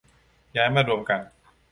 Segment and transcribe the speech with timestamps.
[0.55, 1.21] ย้ายมารวมกัน